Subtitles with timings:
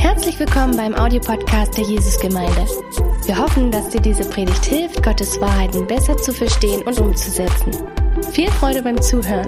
[0.00, 2.66] Herzlich willkommen beim Audiopodcast der Jesusgemeinde.
[3.24, 7.72] Wir hoffen, dass dir diese Predigt hilft, Gottes Wahrheiten besser zu verstehen und umzusetzen.
[8.32, 9.46] Viel Freude beim Zuhören.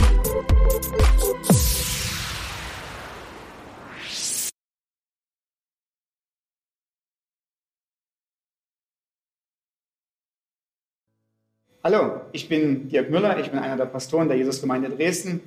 [11.83, 15.41] Hallo, ich bin Dirk Müller, ich bin einer der Pastoren der Jesusgemeinde Dresden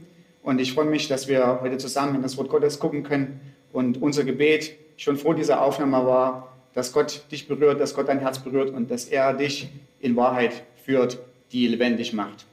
[0.44, 3.40] und ich freue mich, dass wir heute zusammen in das Wort Gottes gucken können
[3.74, 8.20] und unser Gebet schon vor dieser Aufnahme war, dass Gott dich berührt, dass Gott dein
[8.20, 9.70] Herz berührt und dass er dich
[10.00, 11.20] in Wahrheit führt,
[11.52, 12.46] die lebendig macht.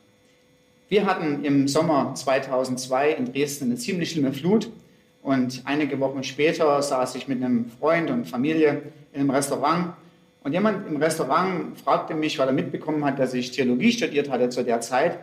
[0.88, 4.70] Wir hatten im Sommer 2002 in Dresden eine ziemlich schlimme Flut
[5.22, 8.82] und einige Wochen später saß ich mit einem Freund und Familie
[9.12, 9.92] in einem Restaurant
[10.42, 14.48] und jemand im Restaurant fragte mich, weil er mitbekommen hat, dass ich Theologie studiert hatte
[14.48, 15.18] zu der Zeit,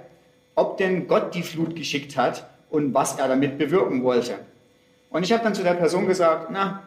[0.54, 4.36] ob denn Gott die Flut geschickt hat und was er damit bewirken wollte.
[5.10, 6.84] Und ich habe dann zu der Person gesagt, na,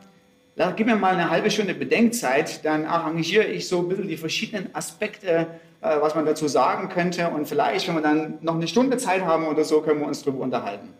[0.76, 4.74] gib mir mal eine halbe Stunde Bedenkzeit, dann arrangiere ich so ein bisschen die verschiedenen
[4.74, 5.46] Aspekte,
[5.80, 7.28] äh, was man dazu sagen könnte.
[7.28, 10.22] Und vielleicht, wenn wir dann noch eine Stunde Zeit haben oder so, können wir uns
[10.22, 10.94] darüber unterhalten.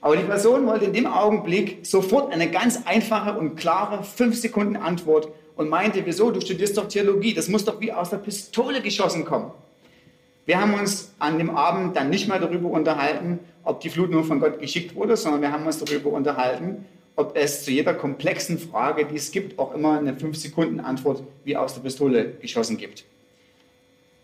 [0.00, 4.76] Aber die Person wollte in dem Augenblick sofort eine ganz einfache und klare 5 Sekunden
[4.76, 8.82] Antwort und meinte, wieso, du studierst doch Theologie, das muss doch wie aus der Pistole
[8.82, 9.52] geschossen kommen.
[10.46, 14.24] Wir haben uns an dem Abend dann nicht mehr darüber unterhalten, ob die Flut nur
[14.24, 16.84] von Gott geschickt wurde, sondern wir haben uns darüber unterhalten,
[17.16, 21.74] ob es zu jeder komplexen Frage, die es gibt, auch immer eine 5-Sekunden-Antwort wie aus
[21.74, 23.04] der Pistole geschossen gibt.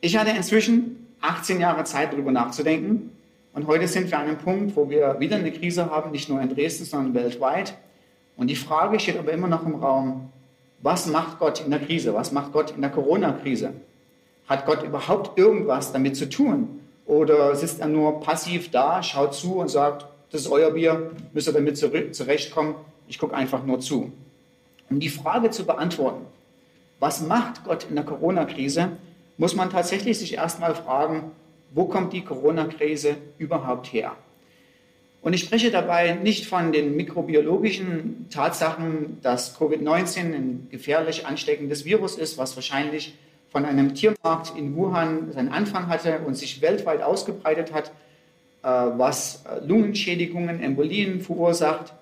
[0.02, 3.12] Ich hatte inzwischen 18 Jahre Zeit, darüber nachzudenken.
[3.52, 6.40] Und heute sind wir an einem Punkt, wo wir wieder eine Krise haben, nicht nur
[6.40, 7.74] in Dresden, sondern weltweit.
[8.36, 10.30] Und die Frage steht aber immer noch im Raum,
[10.82, 12.14] was macht Gott in der Krise?
[12.14, 13.74] Was macht Gott in der Corona-Krise?
[14.50, 16.80] Hat Gott überhaupt irgendwas damit zu tun?
[17.06, 21.46] Oder sitzt er nur passiv da, schaut zu und sagt, das ist euer Bier, müsst
[21.46, 22.74] ihr damit zurechtkommen,
[23.06, 24.12] ich gucke einfach nur zu.
[24.90, 26.26] Um die Frage zu beantworten,
[26.98, 28.96] was macht Gott in der Corona-Krise,
[29.38, 31.30] muss man tatsächlich sich erstmal fragen,
[31.72, 34.16] wo kommt die Corona-Krise überhaupt her?
[35.22, 42.16] Und ich spreche dabei nicht von den mikrobiologischen Tatsachen, dass Covid-19 ein gefährlich ansteckendes Virus
[42.16, 43.16] ist, was wahrscheinlich
[43.50, 47.92] von einem Tiermarkt in Wuhan seinen Anfang hatte und sich weltweit ausgebreitet hat,
[48.62, 51.92] äh, was Lungenschädigungen, Embolien verursacht.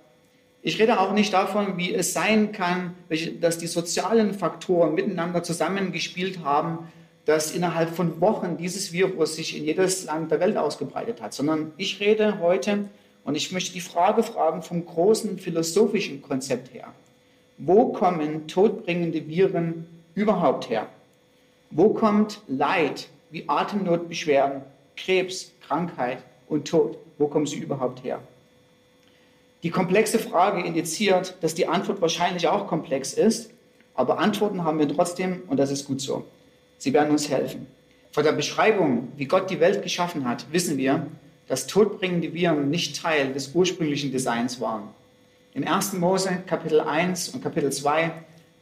[0.61, 2.95] Ich rede auch nicht davon, wie es sein kann,
[3.41, 6.91] dass die sozialen Faktoren miteinander zusammengespielt haben,
[7.25, 11.73] dass innerhalb von Wochen dieses Virus sich in jedes Land der Welt ausgebreitet hat, sondern
[11.77, 12.87] ich rede heute
[13.25, 16.89] und ich möchte die Frage fragen vom großen philosophischen Konzept her.
[17.59, 20.89] Wo kommen todbringende Viren überhaupt her?
[21.71, 24.63] Wo kommt Leid wie Atemnotbeschwerden,
[24.97, 26.99] Krebs, Krankheit und Tod?
[27.19, 28.21] Wo kommen sie überhaupt her?
[29.63, 33.51] Die komplexe Frage indiziert, dass die Antwort wahrscheinlich auch komplex ist,
[33.95, 36.25] aber Antworten haben wir trotzdem und das ist gut so.
[36.79, 37.67] Sie werden uns helfen.
[38.13, 41.07] Von der Beschreibung, wie Gott die Welt geschaffen hat, wissen wir,
[41.49, 44.89] dass todbringende Viren nicht Teil des ursprünglichen Designs waren.
[45.53, 45.95] Im 1.
[45.95, 48.13] Mose Kapitel 1 und Kapitel 2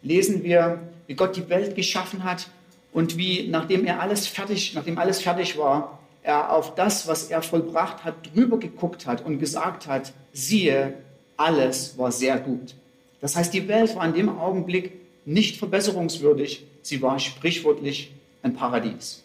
[0.02, 2.48] lesen wir, wie Gott die Welt geschaffen hat
[2.96, 7.42] und wie, nachdem er alles fertig, nachdem alles fertig war, er auf das, was er
[7.42, 10.94] vollbracht hat, drüber geguckt hat und gesagt hat, siehe,
[11.36, 12.74] alles war sehr gut.
[13.20, 14.92] Das heißt, die Welt war in dem Augenblick
[15.26, 19.22] nicht verbesserungswürdig, sie war sprichwörtlich ein Paradies.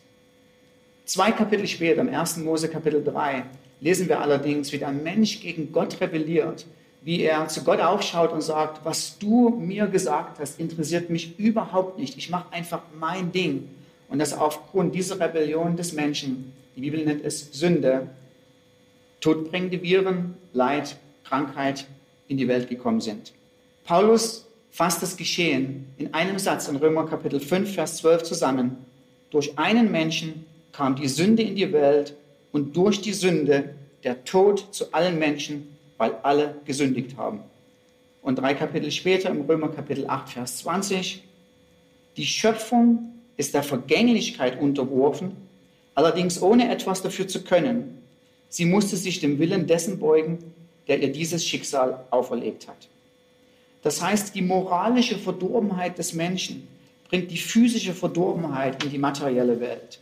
[1.06, 2.40] Zwei Kapitel später, im 1.
[2.40, 3.46] Mose Kapitel 3,
[3.80, 6.66] lesen wir allerdings, wie der Mensch gegen Gott rebelliert,
[7.02, 11.98] wie er zu Gott aufschaut und sagt, was du mir gesagt hast, interessiert mich überhaupt
[11.98, 12.18] nicht.
[12.18, 13.70] Ich mache einfach mein Ding.
[14.08, 18.08] Und dass aufgrund dieser Rebellion des Menschen, die Bibel nennt es Sünde,
[19.20, 21.86] todbringende Viren, Leid, Krankheit
[22.28, 23.34] in die Welt gekommen sind.
[23.84, 28.78] Paulus fasst das Geschehen in einem Satz in Römer Kapitel 5, Vers 12 zusammen.
[29.32, 32.16] Durch einen Menschen kam die Sünde in die Welt
[32.52, 35.68] und durch die Sünde der Tod zu allen Menschen,
[36.02, 37.42] weil alle gesündigt haben.
[38.24, 41.22] Und drei Kapitel später im Römer Kapitel 8, Vers 20,
[42.18, 45.34] die Schöpfung ist der Vergänglichkeit unterworfen,
[45.94, 48.02] allerdings ohne etwas dafür zu können.
[48.50, 50.40] Sie musste sich dem Willen dessen beugen,
[50.88, 52.88] der ihr dieses Schicksal auferlegt hat.
[53.84, 56.68] Das heißt, die moralische Verdorbenheit des Menschen
[57.09, 60.00] bringt die physische Verdorbenheit in die materielle Welt.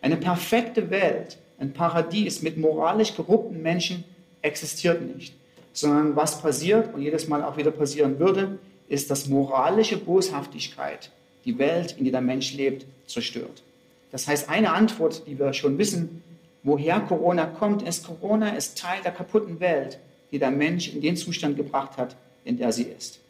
[0.00, 4.02] Eine perfekte Welt, ein Paradies mit moralisch korrupten Menschen
[4.44, 5.34] existiert nicht,
[5.72, 8.58] sondern was passiert und jedes Mal auch wieder passieren würde,
[8.88, 11.10] ist, dass moralische Boshaftigkeit
[11.44, 13.62] die Welt, in der der Mensch lebt, zerstört.
[14.10, 16.22] Das heißt, eine Antwort, die wir schon wissen,
[16.62, 19.98] woher Corona kommt, ist, Corona ist Teil der kaputten Welt,
[20.30, 23.20] die der Mensch in den Zustand gebracht hat, in der sie ist.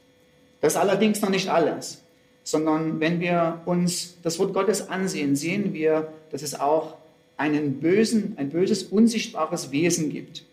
[0.60, 2.02] Das ist allerdings noch nicht alles,
[2.42, 6.96] sondern wenn wir uns das Wort Gottes ansehen, sehen wir, dass es auch
[7.36, 10.44] einen bösen, ein böses, unsichtbares Wesen gibt,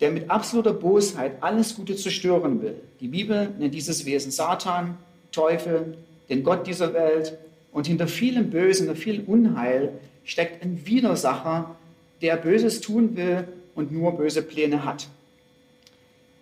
[0.00, 2.76] der mit absoluter Bosheit alles Gute zerstören will.
[3.00, 4.96] Die Bibel nennt dieses Wesen Satan,
[5.30, 5.98] Teufel,
[6.28, 7.38] den Gott dieser Welt.
[7.72, 9.92] Und hinter vielem Bösen, hinter viel Unheil
[10.24, 11.76] steckt ein Widersacher,
[12.22, 15.08] der Böses tun will und nur böse Pläne hat.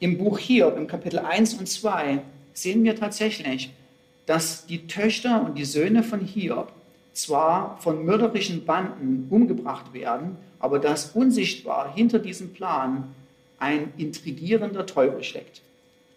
[0.00, 2.22] Im Buch Hiob, im Kapitel 1 und 2,
[2.54, 3.70] sehen wir tatsächlich,
[4.26, 6.72] dass die Töchter und die Söhne von Hiob
[7.12, 13.14] zwar von mörderischen Banden umgebracht werden, aber dass unsichtbar hinter diesem Plan
[13.58, 15.62] ein intrigierender Teufel steckt.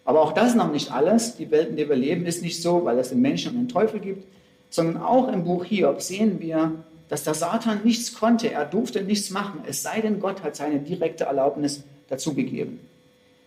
[0.06, 1.38] Aber auch das noch nicht alles.
[1.38, 3.70] Die Welt, in der wir leben, ist nicht so, weil es den Menschen und den
[3.70, 4.26] Teufel gibt,
[4.70, 6.72] sondern auch im Buch Hiob sehen wir,
[7.10, 8.52] dass der Satan nichts konnte.
[8.52, 12.80] Er durfte nichts machen, es sei denn, Gott hat seine direkte Erlaubnis dazu gegeben.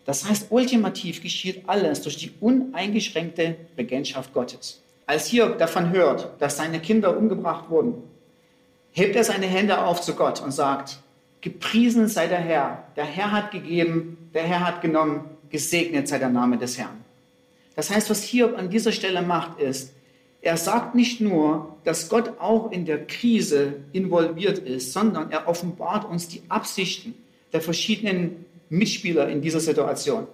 [0.04, 4.82] Das heißt, ultimativ geschieht alles durch die uneingeschränkte Regentschaft Gottes.
[5.06, 7.94] Als Hiob davon hört, dass seine Kinder umgebracht wurden,
[8.92, 10.98] hebt er seine Hände auf zu Gott und sagt,
[11.44, 16.30] gepriesen sei der Herr, der Herr hat gegeben, der Herr hat genommen, gesegnet sei der
[16.30, 17.04] Name des Herrn.
[17.76, 19.92] Das heißt, was Hiob an dieser Stelle macht, ist,
[20.40, 26.08] er sagt nicht nur, dass Gott auch in der Krise involviert ist, sondern er offenbart
[26.08, 27.14] uns die Absichten
[27.52, 30.26] der verschiedenen Mitspieler in dieser Situation.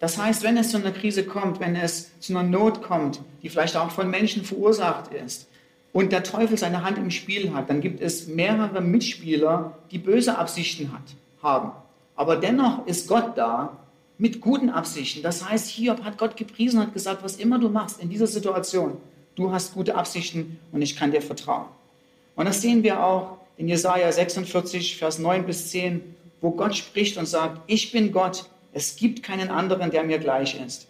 [0.00, 3.48] Das heißt, wenn es zu einer Krise kommt, wenn es zu einer Not kommt, die
[3.48, 5.46] vielleicht auch von Menschen verursacht ist,
[5.92, 10.38] und der Teufel seine Hand im Spiel hat, dann gibt es mehrere Mitspieler, die böse
[10.38, 11.02] Absichten hat,
[11.42, 11.72] haben.
[12.14, 13.76] Aber dennoch ist Gott da
[14.18, 15.22] mit guten Absichten.
[15.22, 18.96] Das heißt, Hiob hat Gott gepriesen und gesagt, was immer du machst in dieser Situation,
[19.36, 21.66] du hast gute Absichten und ich kann dir vertrauen.
[22.34, 26.02] Und das sehen wir auch in Jesaja 46, Vers 9 bis 10,
[26.40, 30.60] wo Gott spricht und sagt, ich bin Gott, es gibt keinen anderen, der mir gleich
[30.60, 30.86] ist.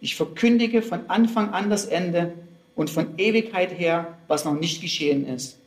[0.00, 2.34] Ich verkündige von Anfang an das Ende
[2.74, 5.58] und von Ewigkeit her, was noch nicht geschehen ist.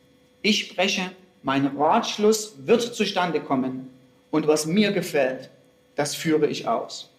[0.42, 1.02] Ich spreche,
[1.42, 3.88] mein Ratschluss wird zustande kommen
[4.30, 5.50] und was mir gefällt,
[5.94, 7.10] das führe ich aus.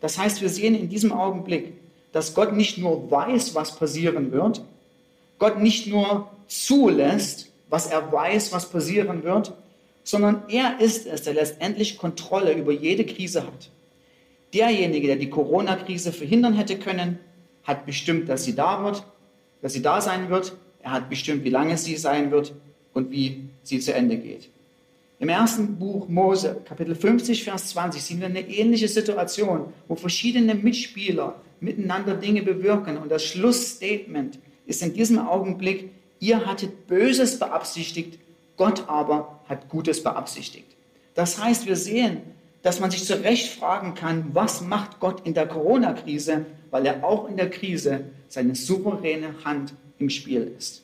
[0.00, 1.74] Das heißt, wir sehen in diesem Augenblick,
[2.12, 4.62] dass Gott nicht nur weiß, was passieren wird,
[5.38, 9.52] Gott nicht nur zulässt, was er weiß, was passieren wird,
[10.04, 13.70] sondern er ist es, der letztendlich Kontrolle über jede Krise hat.
[14.52, 17.18] Derjenige, der die Corona-Krise verhindern hätte können,
[17.64, 19.02] hat bestimmt, dass sie da wird,
[19.64, 20.52] dass sie da sein wird.
[20.82, 22.52] Er hat bestimmt, wie lange sie sein wird
[22.92, 24.50] und wie sie zu Ende geht.
[25.18, 30.54] Im ersten Buch Mose, Kapitel 50, Vers 20, sehen wir eine ähnliche Situation, wo verschiedene
[30.54, 32.98] Mitspieler miteinander Dinge bewirken.
[32.98, 35.88] Und das Schlussstatement ist in diesem Augenblick,
[36.20, 38.18] ihr hattet Böses beabsichtigt,
[38.58, 40.76] Gott aber hat Gutes beabsichtigt.
[41.14, 42.18] Das heißt, wir sehen,
[42.64, 47.04] dass man sich zu Recht fragen kann, was macht Gott in der Corona-Krise, weil er
[47.04, 50.82] auch in der Krise seine souveräne Hand im Spiel ist.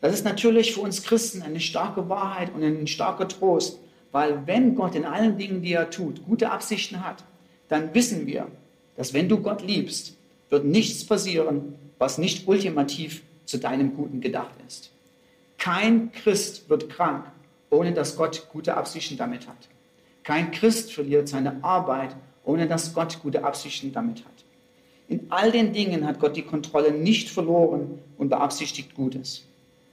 [0.00, 3.78] Das ist natürlich für uns Christen eine starke Wahrheit und ein starker Trost,
[4.10, 7.22] weil wenn Gott in allen Dingen, die er tut, gute Absichten hat,
[7.68, 8.48] dann wissen wir,
[8.96, 10.16] dass wenn du Gott liebst,
[10.50, 14.90] wird nichts passieren, was nicht ultimativ zu deinem Guten gedacht ist.
[15.56, 17.26] Kein Christ wird krank,
[17.70, 19.68] ohne dass Gott gute Absichten damit hat.
[20.22, 22.14] Kein Christ verliert seine Arbeit,
[22.44, 24.44] ohne dass Gott gute Absichten damit hat.
[25.08, 29.44] In all den Dingen hat Gott die Kontrolle nicht verloren und beabsichtigt Gutes.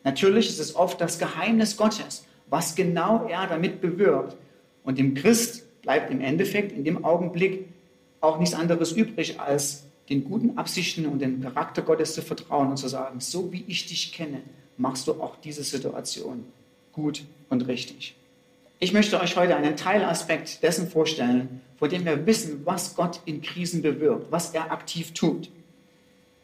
[0.03, 4.37] Natürlich ist es oft das Geheimnis Gottes, was genau er damit bewirkt.
[4.83, 7.67] Und dem Christ bleibt im Endeffekt in dem Augenblick
[8.21, 12.77] auch nichts anderes übrig, als den guten Absichten und den Charakter Gottes zu vertrauen und
[12.77, 14.41] zu sagen, so wie ich dich kenne,
[14.77, 16.45] machst du auch diese Situation
[16.93, 18.15] gut und richtig.
[18.81, 23.41] Ich möchte euch heute einen Teilaspekt dessen vorstellen, vor dem wir wissen, was Gott in
[23.41, 25.51] Krisen bewirkt, was er aktiv tut.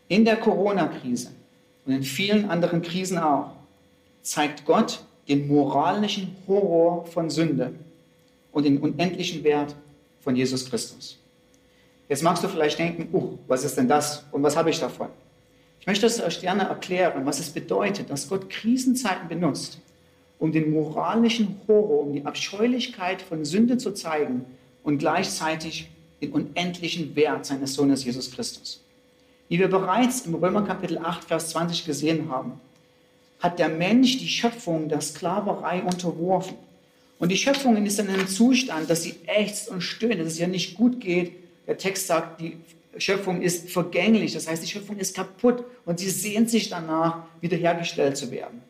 [0.10, 1.32] In der Corona-Krise
[1.86, 3.52] und in vielen anderen Krisen auch
[4.22, 7.74] zeigt Gott den moralischen Horror von Sünde
[8.52, 9.74] und den unendlichen Wert
[10.20, 11.18] von Jesus Christus.
[12.10, 15.08] Jetzt magst du vielleicht denken, uh, was ist denn das und was habe ich davon?
[15.80, 19.80] Ich möchte es euch gerne erklären, was es bedeutet, dass Gott Krisenzeiten benutzt,
[20.40, 24.46] um den moralischen Horror, um die Abscheulichkeit von Sünde zu zeigen
[24.84, 25.90] und gleichzeitig
[26.22, 28.84] den unendlichen Wert seines Sohnes Jesus Christus.
[29.48, 32.54] Wie wir bereits im Römer Kapitel 8, Vers 20 gesehen haben,
[33.40, 36.58] hat der Mensch die Schöpfung der Sklaverei unterworfen.
[37.20, 40.48] Und die Schöpfung ist in einem Zustand, dass sie ächzt und stöhnt, dass es ihr
[40.48, 41.34] nicht gut geht.
[41.68, 42.58] Der Text sagt, die
[42.98, 48.18] Schöpfung ist vergänglich, das heißt, die Schöpfung ist kaputt und sie sehnt sich danach, wiederhergestellt
[48.18, 48.62] zu werden.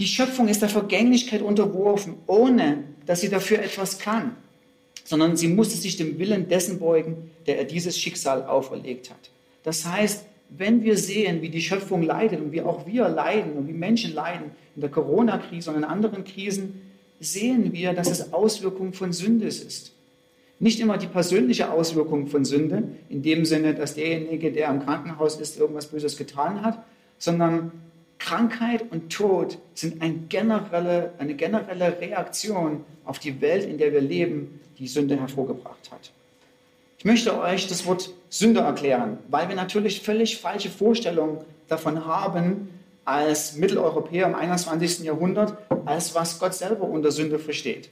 [0.00, 4.34] Die Schöpfung ist der Vergänglichkeit unterworfen, ohne dass sie dafür etwas kann.
[5.10, 9.30] sondern sie musste sich dem Willen dessen beugen, der ihr dieses Schicksal auferlegt hat.
[9.64, 13.66] Das heißt, wenn wir sehen, wie die Schöpfung leidet und wie auch wir leiden und
[13.66, 16.80] wie Menschen leiden in der Corona-Krise und in anderen Krisen,
[17.18, 19.92] sehen wir, dass es Auswirkungen von Sünde ist.
[20.60, 25.40] Nicht immer die persönliche Auswirkung von Sünde, in dem Sinne, dass derjenige, der im Krankenhaus
[25.40, 26.84] ist, irgendwas Böses getan hat,
[27.18, 27.72] sondern
[28.20, 34.00] Krankheit und Tod sind ein generelle, eine generelle Reaktion auf die Welt, in der wir
[34.00, 36.12] leben, die Sünde hervorgebracht hat.
[36.98, 42.68] Ich möchte euch das Wort Sünde erklären, weil wir natürlich völlig falsche Vorstellungen davon haben,
[43.06, 45.00] als Mitteleuropäer im 21.
[45.00, 47.88] Jahrhundert, als was Gott selber unter Sünde versteht.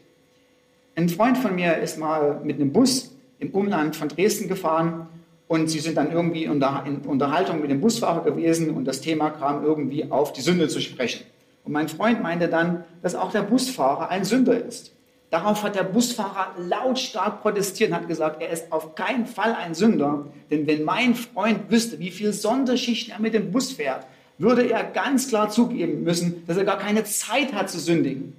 [0.94, 5.08] Ein Freund von mir ist mal mit einem Bus im Umland von Dresden gefahren
[5.48, 6.62] und sie sind dann irgendwie in
[7.06, 11.24] Unterhaltung mit dem Busfahrer gewesen und das Thema kam irgendwie auf die Sünde zu sprechen.
[11.64, 14.92] Und mein Freund meinte dann, dass auch der Busfahrer ein Sünder ist.
[15.30, 19.74] Darauf hat der Busfahrer lautstark protestiert und hat gesagt, er ist auf keinen Fall ein
[19.74, 24.06] Sünder, denn wenn mein Freund wüsste, wie viel Sonderschichten er mit dem Bus fährt,
[24.38, 28.34] würde er ganz klar zugeben müssen, dass er gar keine Zeit hat zu sündigen.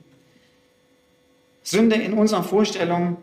[1.61, 3.17] Sünde in unserer Vorstellung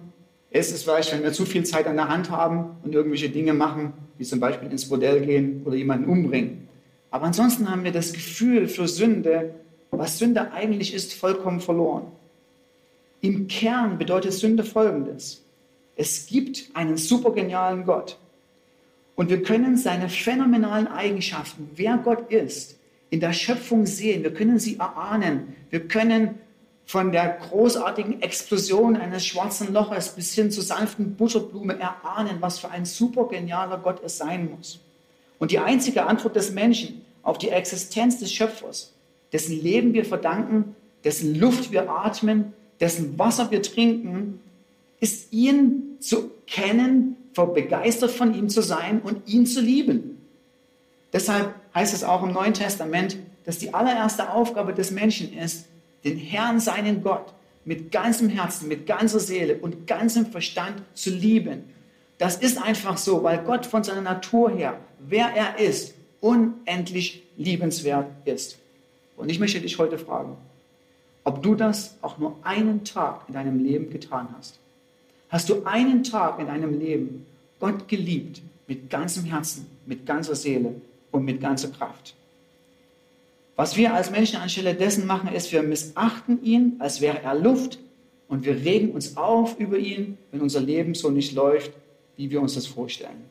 [0.59, 3.55] ist es vielleicht, wenn wir zu viel Zeit an der Hand haben und irgendwelche Dinge
[3.55, 6.69] machen, wie zum Beispiel ins Bordell gehen oder jemanden umbringen.
[7.11, 9.55] Aber ansonsten haben wir das Gefühl für Sünde,
[9.91, 12.05] was Sünde eigentlich ist, vollkommen verloren.
[13.21, 15.43] Im Kern bedeutet Sünde Folgendes.
[15.97, 18.19] Es gibt einen supergenialen Gott.
[19.15, 24.23] Und wir können seine phänomenalen Eigenschaften, wer Gott ist, in der Schöpfung sehen.
[24.23, 25.55] Wir können sie erahnen.
[25.71, 26.35] Wir können
[26.87, 32.71] von der großartigen Explosion eines schwarzen Loches bis hin zur sanften Butterblume erahnen, was für
[32.71, 34.79] ein supergenialer Gott es sein muss.
[35.39, 38.93] Und die einzige Antwort des Menschen auf die Existenz des Schöpfers,
[39.33, 44.41] dessen Leben wir verdanken, dessen Luft wir atmen, dessen Wasser wir trinken,
[45.01, 50.23] ist ihn zu kennen, begeistert von ihm zu sein und ihn zu lieben.
[51.13, 55.67] Deshalb heißt es auch im Neuen Testament, dass die allererste Aufgabe des Menschen ist,
[56.05, 57.33] den Herrn, seinen Gott,
[57.65, 61.65] mit ganzem Herzen, mit ganzer Seele und ganzem Verstand zu lieben.
[62.19, 68.07] Das ist einfach so, weil Gott von seiner Natur her, wer er ist, unendlich liebenswert
[68.25, 68.59] ist.
[69.17, 70.37] Und ich möchte dich heute fragen,
[71.25, 74.61] ob du das auch nur einen Tag in deinem Leben getan hast.
[75.29, 77.27] Hast du einen Tag in deinem Leben
[77.59, 82.15] Gott geliebt mit ganzem Herzen, mit ganzer Seele und mit ganzer Kraft?
[83.57, 87.79] Was wir als Menschen anstelle dessen machen, ist, wir missachten ihn, als wäre er Luft
[88.29, 91.73] und wir regen uns auf über ihn, wenn unser Leben so nicht läuft,
[92.17, 93.25] wie wir uns das vorstellen.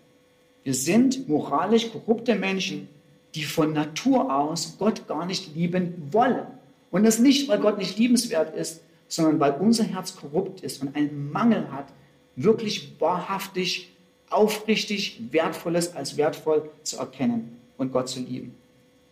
[0.63, 2.89] Wir sind moralisch korrupte Menschen,
[3.36, 6.48] die von Natur aus Gott gar nicht lieben wollen.
[6.89, 10.96] Und das nicht, weil Gott nicht liebenswert ist, sondern weil unser Herz korrupt ist und
[10.96, 11.88] einen Mangel hat,
[12.36, 13.91] wirklich wahrhaftig,
[14.29, 18.55] aufrichtig Wertvolles als wertvoll zu erkennen und Gott zu lieben.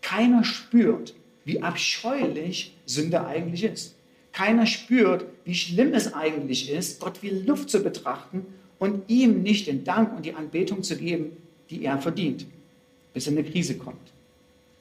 [0.04, 3.96] Keiner spürt, wie abscheulich Sünde eigentlich ist.
[4.34, 8.46] Keiner spürt, wie schlimm es eigentlich ist, Gott wie Luft zu betrachten
[8.80, 11.38] und ihm nicht den Dank und die Anbetung zu geben,
[11.70, 12.46] die er verdient,
[13.14, 14.12] bis eine Krise kommt.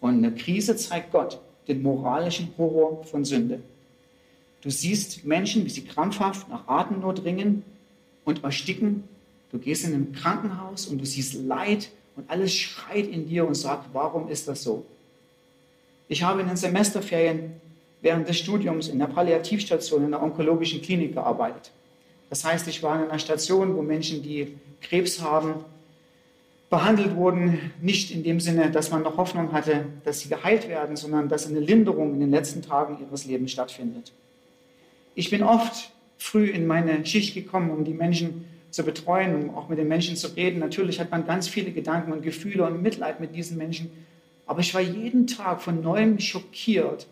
[0.00, 3.62] Und eine Krise zeigt Gott, den moralischen Horror von Sünde.
[4.61, 7.62] Du siehst Menschen, wie sie krampfhaft nach Atemnot ringen
[8.25, 9.05] und ersticken.
[9.50, 13.55] Du gehst in ein Krankenhaus und du siehst Leid und alles schreit in dir und
[13.55, 14.85] sagt, warum ist das so?
[16.09, 17.61] Ich habe in den Semesterferien
[18.00, 21.71] während des Studiums in der Palliativstation in der onkologischen Klinik gearbeitet.
[22.28, 25.64] Das heißt, ich war in einer Station, wo Menschen, die Krebs haben,
[26.71, 30.97] behandelt wurden, nicht in dem Sinne, dass man noch Hoffnung hatte, dass sie geheilt werden,
[30.97, 34.12] sondern dass eine Linderung in den letzten Tagen ihres Lebens stattfindet.
[35.14, 39.68] Ich bin oft früh in meine Schicht gekommen, um die Menschen zu betreuen, um auch
[39.68, 40.61] mit den Menschen zu reden.
[40.61, 43.90] Natürlich hat man ganz viele Gedanken und Gefühle und Mitleid mit diesen Menschen,
[44.52, 47.06] aber ich war jeden Tag von neuem schockiert,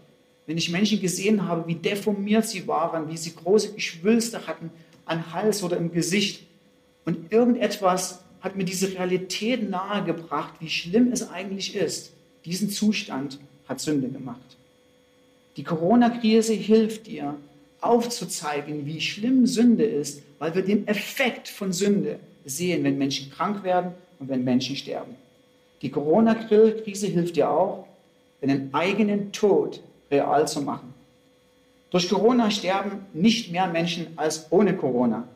[0.46, 4.70] wenn ich Menschen gesehen habe, wie deformiert sie waren, wie sie große Geschwülste hatten
[5.06, 6.44] an Hals oder im Gesicht
[7.06, 12.12] und irgendetwas hat mir diese Realität nahegebracht, wie schlimm es eigentlich ist.
[12.44, 14.58] Diesen Zustand hat Sünde gemacht.
[15.56, 17.36] Die Corona-Krise hilft dir,
[17.80, 23.64] aufzuzeigen, wie schlimm Sünde ist, weil wir den Effekt von Sünde sehen, wenn Menschen krank
[23.64, 25.14] werden und wenn Menschen sterben.
[25.82, 27.86] Die Corona-Krise hilft dir auch,
[28.40, 30.94] deinen eigenen Tod real zu machen.
[31.90, 35.26] Durch Corona sterben nicht mehr Menschen als ohne Corona.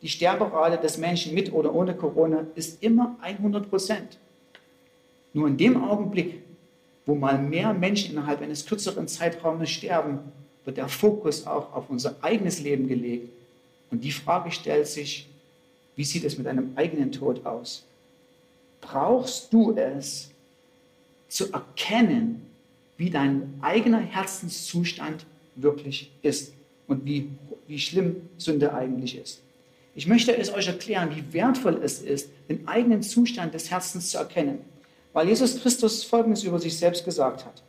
[0.00, 4.18] Die Sterberate des Menschen mit oder ohne Corona ist immer 100 Prozent.
[5.32, 6.42] Nur in dem Augenblick,
[7.06, 10.18] wo mal mehr Menschen innerhalb eines kürzeren Zeitraumes sterben,
[10.64, 13.30] wird der Fokus auch auf unser eigenes Leben gelegt
[13.90, 15.28] Und die Frage stellt sich,
[15.96, 17.84] wie sieht es mit deinem eigenen Tod aus?
[18.82, 20.30] Brauchst du es
[21.28, 22.46] zu erkennen,
[22.98, 25.24] wie dein eigener Herzenszustand
[25.56, 26.52] wirklich ist
[26.86, 27.30] und wie,
[27.66, 29.40] wie schlimm Sünde eigentlich ist?
[29.94, 34.18] Ich möchte es euch erklären, wie wertvoll es ist, den eigenen Zustand des Herzens zu
[34.18, 34.58] erkennen,
[35.12, 37.62] weil Jesus Christus Folgendes über sich selbst gesagt hat.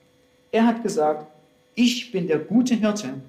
[0.52, 1.28] Er hat gesagt,
[1.76, 3.22] ich bin der gute Hirte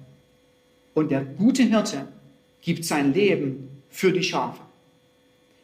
[0.93, 2.07] und der gute Hirte
[2.61, 4.61] gibt sein Leben für die Schafe.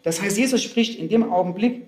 [0.03, 1.83] Das heißt, Jesus spricht in dem Augenblick,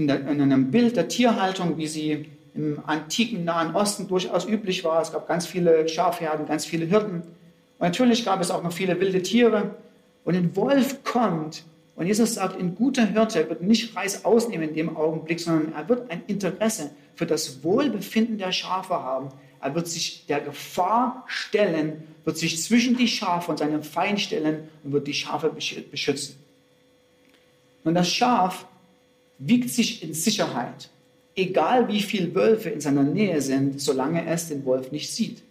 [0.00, 4.82] in, der, in einem Bild der Tierhaltung, wie sie im antiken Nahen Osten durchaus üblich
[4.82, 5.02] war.
[5.02, 7.22] Es gab ganz viele Schafherden, ganz viele Hirten.
[7.78, 9.74] Und natürlich gab es auch noch viele wilde Tiere.
[10.24, 11.64] Und ein Wolf kommt
[11.96, 15.86] und Jesus sagt, ein guter Hirte wird nicht Reis ausnehmen in dem Augenblick, sondern er
[15.86, 19.28] wird ein Interesse für das Wohlbefinden der Schafe haben.
[19.60, 24.68] Er wird sich der Gefahr stellen, wird sich zwischen die Schafe und seinen Feind stellen
[24.82, 26.36] und wird die Schafe beschützen.
[27.84, 28.64] Und das Schaf
[29.40, 30.90] wiegt sich in Sicherheit,
[31.34, 35.42] egal wie viele Wölfe in seiner Nähe sind, solange es den Wolf nicht sieht.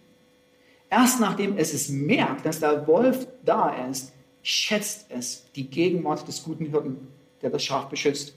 [0.88, 6.42] Erst nachdem es es merkt, dass der Wolf da ist, schätzt es die Gegenwart des
[6.42, 7.08] guten Hirten,
[7.42, 8.34] der das Schaf beschützt.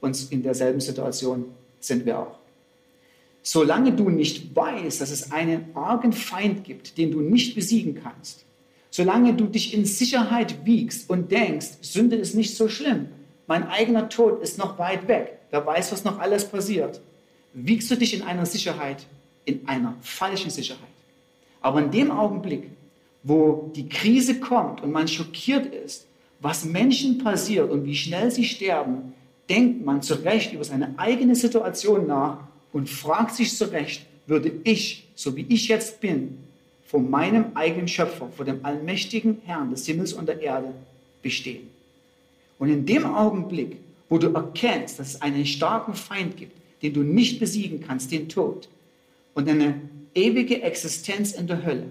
[0.00, 1.46] Und in derselben Situation
[1.80, 2.38] sind wir auch.
[3.42, 8.44] Solange du nicht weißt, dass es einen argen Feind gibt, den du nicht besiegen kannst,
[8.90, 13.08] solange du dich in Sicherheit wiegst und denkst, Sünde ist nicht so schlimm,
[13.46, 17.00] mein eigener Tod ist noch weit weg, wer weiß, was noch alles passiert,
[17.52, 19.06] wiegst du dich in einer Sicherheit,
[19.44, 20.82] in einer falschen Sicherheit.
[21.60, 22.70] Aber in dem Augenblick,
[23.22, 26.06] wo die Krise kommt und man schockiert ist,
[26.40, 29.14] was Menschen passiert und wie schnell sie sterben,
[29.48, 32.38] denkt man zu Recht über seine eigene Situation nach
[32.72, 36.38] und fragt sich zu Recht, würde ich, so wie ich jetzt bin,
[36.84, 40.72] vor meinem eigenen Schöpfer, vor dem allmächtigen Herrn des Himmels und der Erde
[41.22, 41.68] bestehen.
[42.58, 47.02] Und in dem Augenblick, wo du erkennst, dass es einen starken Feind gibt, den du
[47.02, 48.68] nicht besiegen kannst, den Tod,
[49.34, 49.80] und eine
[50.14, 51.88] ewige Existenz in der Hölle,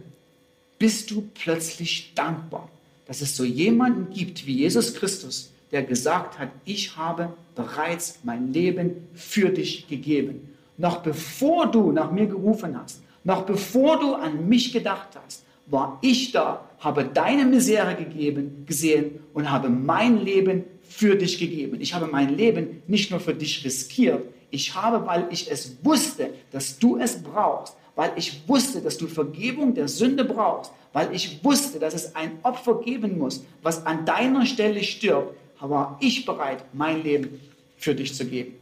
[0.80, 2.70] bist du plötzlich dankbar,
[3.06, 8.52] dass es so jemanden gibt wie Jesus Christus, der gesagt hat, ich habe bereits mein
[8.52, 10.54] Leben für dich gegeben.
[10.78, 15.98] Noch bevor du nach mir gerufen hast, noch bevor du an mich gedacht hast, war
[16.02, 21.82] ich da, habe deine Misere gegeben, gesehen und habe mein Leben für dich gegeben.
[21.82, 26.30] Ich habe mein Leben nicht nur für dich riskiert, ich habe, weil ich es wusste,
[26.52, 31.44] dass du es brauchst, weil ich wusste, dass du Vergebung der Sünde brauchst, weil ich
[31.44, 36.64] wusste, dass es ein Opfer geben muss, was an deiner Stelle stirbt, war ich bereit,
[36.74, 37.42] mein Leben
[37.76, 38.56] für dich zu geben.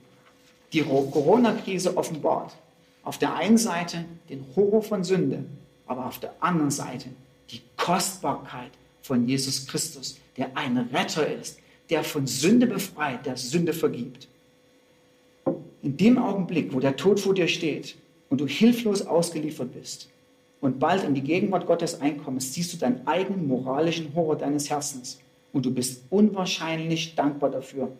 [0.71, 2.56] Die Corona-Krise offenbart
[3.04, 5.43] auf der einen Seite den Horror von Sünde,
[5.86, 7.10] aber auf der anderen Seite
[7.54, 13.74] die Kostbarkeit von Jesus Christus, der ein Retter ist, der von Sünde befreit, der Sünde
[13.74, 14.28] vergibt.
[15.82, 17.96] In dem Augenblick, wo der Tod vor dir steht
[18.30, 20.10] und du hilflos ausgeliefert bist
[20.62, 25.20] und bald in die Gegenwart Gottes einkommst, siehst du deinen eigenen moralischen Horror deines Herzens
[25.52, 27.92] und du bist unwahrscheinlich dankbar dafür,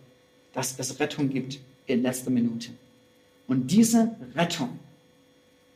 [0.54, 2.70] dass es Rettung gibt in letzter Minute.
[3.48, 4.80] Und diese Rettung,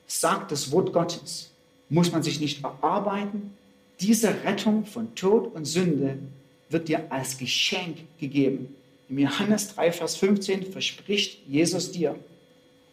[0.08, 1.52] sagt das Wort Gottes,
[1.90, 3.57] muss man sich nicht erarbeiten.
[4.00, 6.20] Diese Rettung von Tod und Sünde
[6.70, 8.76] wird dir als Geschenk gegeben.
[9.10, 12.16] Im Johannes 3, Vers 15 verspricht Jesus dir,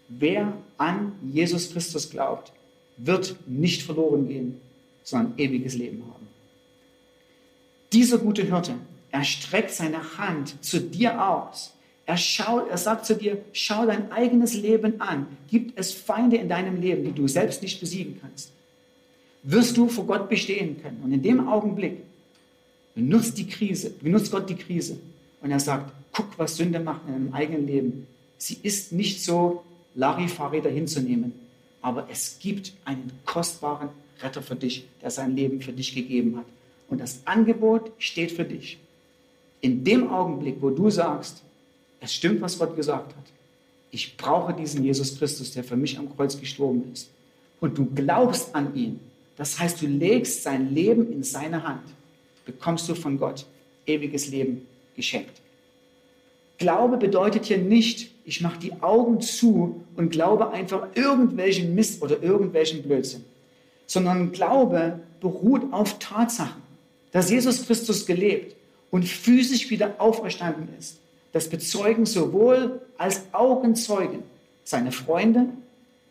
[0.08, 2.52] wer an Jesus Christus glaubt,
[2.96, 4.60] wird nicht verloren gehen,
[5.02, 6.28] sondern ewiges Leben haben.
[7.92, 8.74] Dieser gute Hirte,
[9.10, 11.74] er streckt seine Hand zu dir aus.
[12.06, 15.26] Er, schaut, er sagt zu dir, schau dein eigenes Leben an.
[15.48, 18.53] Gibt es Feinde in deinem Leben, die du selbst nicht besiegen kannst?
[19.44, 21.00] Wirst du vor Gott bestehen können?
[21.04, 21.98] Und in dem Augenblick
[22.94, 24.98] benutzt, die Krise, benutzt Gott die Krise
[25.42, 28.06] und er sagt, guck, was Sünde macht in deinem eigenen Leben.
[28.38, 29.62] Sie ist nicht so
[29.94, 31.32] Larifari dahinzunehmen,
[31.82, 33.90] aber es gibt einen kostbaren
[34.22, 36.46] Retter für dich, der sein Leben für dich gegeben hat.
[36.88, 38.78] Und das Angebot steht für dich.
[39.60, 41.42] In dem Augenblick, wo du sagst,
[42.00, 43.24] es stimmt, was Gott gesagt hat,
[43.90, 47.10] ich brauche diesen Jesus Christus, der für mich am Kreuz gestorben ist,
[47.60, 49.00] und du glaubst an ihn,
[49.36, 51.82] das heißt, du legst sein Leben in seine Hand,
[52.44, 53.46] bekommst du von Gott
[53.86, 54.66] ewiges Leben
[54.96, 55.40] geschenkt.
[56.58, 62.22] Glaube bedeutet hier nicht, ich mache die Augen zu und glaube einfach irgendwelchen Mist oder
[62.22, 63.24] irgendwelchen Blödsinn,
[63.86, 66.62] sondern Glaube beruht auf Tatsachen,
[67.10, 68.54] dass Jesus Christus gelebt
[68.90, 71.00] und physisch wieder auferstanden ist.
[71.32, 74.22] Das bezeugen sowohl als Augenzeugen
[74.62, 75.48] seine Freunde,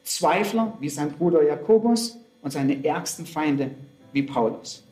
[0.03, 3.71] Zweifler wie sein Bruder Jakobus und seine ärgsten Feinde
[4.11, 4.85] wie Paulus.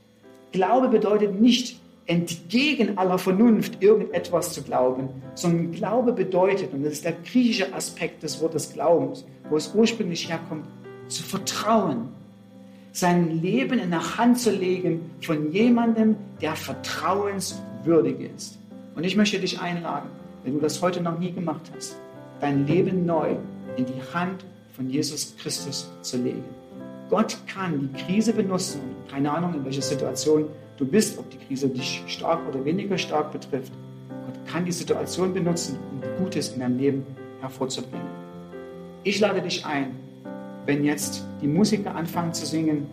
[0.51, 7.05] Glaube bedeutet nicht, entgegen aller Vernunft irgendetwas zu glauben, sondern Glaube bedeutet, und das ist
[7.05, 10.65] der griechische Aspekt des Wortes Glaubens, wo es ursprünglich herkommt,
[11.07, 12.09] zu vertrauen,
[12.91, 18.57] sein Leben in der Hand zu legen von jemandem, der vertrauenswürdig ist.
[18.95, 20.09] Und ich möchte dich einladen,
[20.43, 21.95] wenn du das heute noch nie gemacht hast,
[22.41, 23.35] dein Leben neu
[23.77, 26.43] in die Hand von Jesus Christus zu legen.
[27.12, 28.80] Gott kann die Krise benutzen,
[29.12, 30.45] keine Ahnung, in welcher Situation
[30.78, 33.74] du bist, ob die Krise dich stark oder weniger stark betrifft.
[34.08, 37.06] Gott kann die Situation benutzen, um Gutes in deinem Leben
[37.41, 38.08] hervorzubringen.
[39.04, 39.93] Ich lade dich ein,
[40.65, 42.88] wenn jetzt die Musiker anfangen zu singen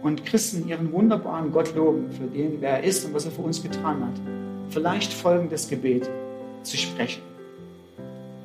[0.00, 3.42] und Christen ihren wunderbaren Gott loben, für den, wer er ist und was er für
[3.42, 4.20] uns getan hat,
[4.68, 6.08] vielleicht folgendes Gebet
[6.62, 7.22] zu sprechen.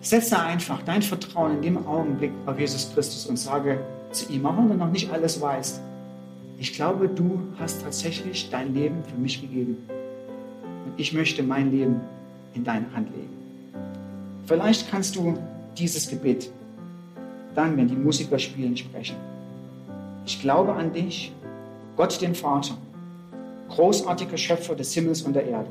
[0.01, 3.77] Setze einfach dein Vertrauen in dem Augenblick auf Jesus Christus und sage
[4.11, 5.81] zu ihm, auch wenn du noch nicht alles weißt,
[6.57, 9.77] ich glaube, du hast tatsächlich dein Leben für mich gegeben.
[10.85, 12.01] Und ich möchte mein Leben
[12.53, 13.29] in deine Hand legen.
[14.45, 15.37] Vielleicht kannst du
[15.77, 16.51] dieses Gebet
[17.55, 19.15] dann, wenn die Musiker spielen, sprechen.
[20.25, 21.31] Ich glaube an dich,
[21.97, 22.77] Gott den Vater,
[23.69, 25.69] großartiger Schöpfer des Himmels und der Erde.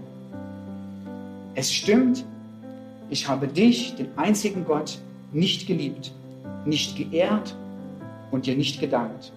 [1.55, 2.24] Es stimmt,
[3.11, 4.98] ich habe dich, den einzigen Gott,
[5.33, 6.12] nicht geliebt,
[6.64, 7.55] nicht geehrt
[8.31, 9.33] und dir nicht gedankt.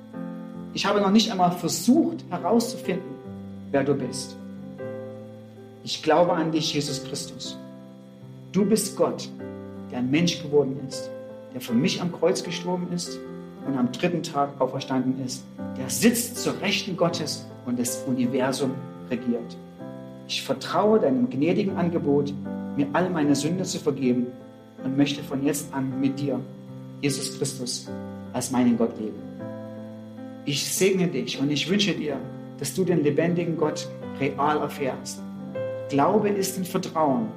[0.74, 3.12] Ich habe noch nicht einmal versucht herauszufinden,
[3.72, 4.36] wer du bist.
[5.84, 7.58] Ich glaube an dich, Jesus Christus.
[8.52, 9.30] Du bist Gott,
[9.92, 11.10] der ein Mensch geworden ist,
[11.54, 13.20] der für mich am Kreuz gestorben ist
[13.68, 15.44] und am dritten Tag auferstanden ist.
[15.78, 18.72] Der sitzt zur Rechten Gottes und das Universum
[19.10, 19.58] regiert.
[20.28, 22.34] Ich vertraue deinem gnädigen Angebot,
[22.76, 24.28] mir all meine Sünde zu vergeben
[24.84, 26.40] und möchte von jetzt an mit dir,
[27.02, 27.88] Jesus Christus,
[28.34, 29.22] als meinen Gott leben.
[30.46, 32.18] Ich segne dich und ich wünsche dir,
[32.60, 33.88] dass du den lebendigen Gott
[34.20, 35.22] real erfährst.
[35.90, 37.28] Glaube ist ein Vertrauen.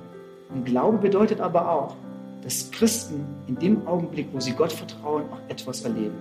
[0.52, 1.96] Und Glaube bedeutet aber auch,
[2.42, 6.14] dass Christen in dem Augenblick, wo sie Gott vertrauen, auch etwas erleben.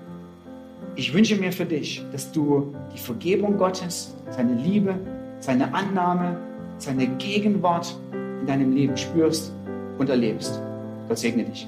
[0.96, 4.96] Ich wünsche mir für dich, dass du die Vergebung Gottes, seine Liebe,
[5.40, 6.38] seine Annahme,
[6.78, 9.54] seine Gegenwart in deinem Leben spürst
[9.98, 10.60] und erlebst.
[11.08, 11.68] Gott segne dich.